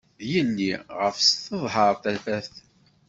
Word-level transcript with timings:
Yelli 0.31 0.73
ɣef-s 0.99 1.29
teḍher 1.45 1.93
tafat. 2.03 2.53